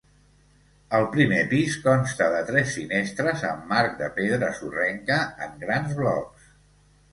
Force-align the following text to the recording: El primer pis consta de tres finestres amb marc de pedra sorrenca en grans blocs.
El 0.99 1.03
primer 1.15 1.41
pis 1.51 1.75
consta 1.83 2.29
de 2.37 2.39
tres 2.47 2.73
finestres 2.79 3.45
amb 3.51 3.69
marc 3.75 3.95
de 4.01 4.09
pedra 4.19 4.51
sorrenca 4.63 5.21
en 5.49 5.57
grans 5.69 5.97
blocs. 6.03 6.53